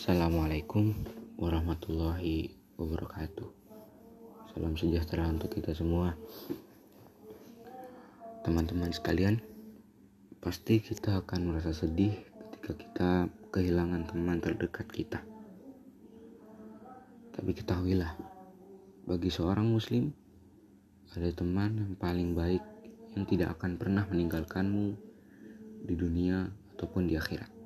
[0.00, 0.96] Assalamualaikum
[1.36, 3.44] warahmatullahi wabarakatuh.
[4.48, 6.16] Salam sejahtera untuk kita semua.
[8.40, 9.44] Teman-teman sekalian,
[10.40, 13.10] pasti kita akan merasa sedih ketika kita
[13.52, 15.20] kehilangan teman terdekat kita.
[17.36, 18.16] Tapi ketahuilah,
[19.04, 20.16] bagi seorang muslim,
[21.12, 22.64] ada teman yang paling baik
[23.20, 24.96] yang tidak akan pernah meninggalkanmu
[25.84, 27.59] di dunia ataupun di akhirat.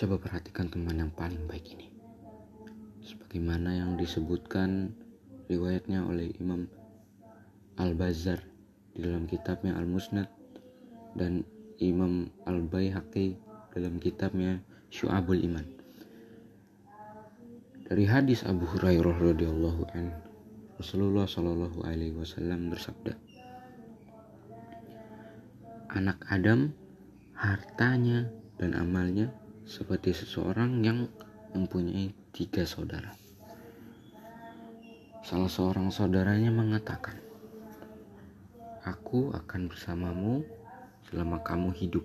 [0.00, 1.92] Coba perhatikan teman yang paling baik ini.
[3.04, 4.96] Sebagaimana yang disebutkan
[5.52, 6.64] riwayatnya oleh Imam
[7.76, 8.40] Al-Bazar
[8.96, 10.24] di dalam kitabnya Al-Musnad
[11.20, 11.44] dan
[11.84, 13.36] Imam Al-Baihaqi
[13.76, 15.68] dalam kitabnya Syu'abul Iman.
[17.84, 20.16] Dari hadis Abu Hurairah radhiyallahu an
[20.80, 23.20] Rasulullah shallallahu alaihi wasallam bersabda,
[25.92, 26.72] Anak Adam
[27.36, 29.28] hartanya dan amalnya
[29.70, 31.06] seperti seseorang yang
[31.54, 33.14] mempunyai tiga saudara.
[35.22, 37.14] Salah seorang saudaranya mengatakan,
[38.82, 40.42] "Aku akan bersamamu
[41.06, 42.02] selama kamu hidup.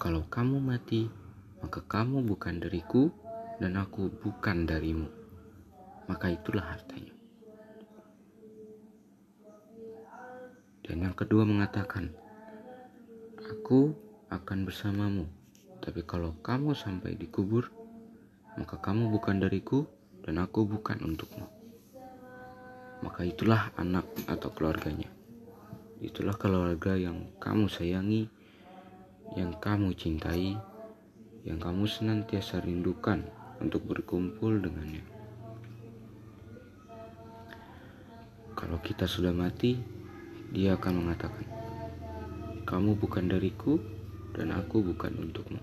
[0.00, 1.12] Kalau kamu mati,
[1.60, 3.12] maka kamu bukan dariku,
[3.60, 5.12] dan aku bukan darimu.
[6.08, 7.12] Maka itulah hartanya."
[10.88, 12.08] Dan yang kedua mengatakan,
[13.44, 13.92] "Aku
[14.32, 15.39] akan bersamamu
[15.80, 17.72] tapi kalau kamu sampai dikubur,
[18.60, 19.88] maka kamu bukan dariku
[20.20, 21.48] dan aku bukan untukmu.
[23.00, 25.08] Maka itulah anak atau keluarganya.
[26.04, 28.28] Itulah keluarga yang kamu sayangi,
[29.40, 30.60] yang kamu cintai,
[31.48, 33.24] yang kamu senantiasa rindukan
[33.64, 35.04] untuk berkumpul dengannya.
[38.52, 39.80] Kalau kita sudah mati,
[40.52, 41.48] dia akan mengatakan,
[42.68, 43.80] "Kamu bukan dariku,
[44.36, 45.62] dan aku bukan untukmu."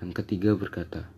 [0.00, 1.08] Yang ketiga berkata,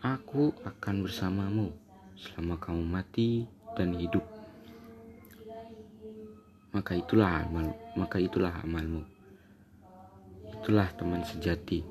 [0.00, 1.76] Aku akan bersamamu
[2.16, 3.44] selama kamu mati
[3.76, 4.24] dan hidup.
[6.72, 9.04] Maka itulah amal, maka itulah amalmu.
[10.56, 11.84] Itulah teman sejati.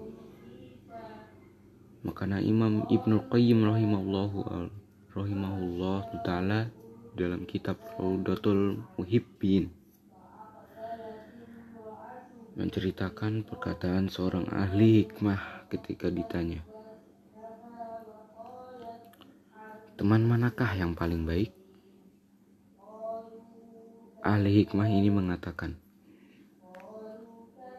[2.01, 4.37] Makanya Imam Ibnu Qayyim rahimahullahu
[5.13, 6.73] rahimahullah taala
[7.13, 9.69] dalam kitab Raudatul Muhibbin
[12.59, 16.59] menceritakan perkataan seorang ahli hikmah ketika ditanya,
[19.95, 21.55] "Teman manakah yang paling baik?"
[24.19, 25.79] Ahli hikmah ini mengatakan,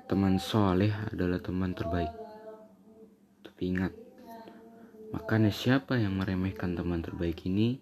[0.08, 2.16] "Teman soleh adalah teman terbaik."
[3.44, 3.92] Tapi ingat,
[5.12, 7.76] makanya siapa yang meremehkan teman terbaik ini,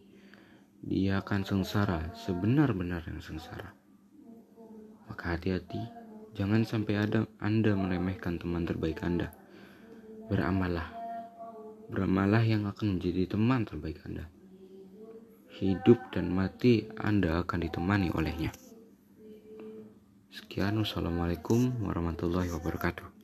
[0.83, 3.71] dia akan sengsara, sebenar-benar yang sengsara.
[5.07, 6.08] Maka hati-hati
[6.39, 9.35] Jangan sampai ada Anda meremehkan teman terbaik Anda.
[10.31, 10.87] Beramallah.
[11.91, 14.31] Beramallah yang akan menjadi teman terbaik Anda.
[15.59, 18.55] Hidup dan mati Anda akan ditemani olehnya.
[20.31, 23.18] Sekian, wassalamualaikum warahmatullahi wabarakatuh.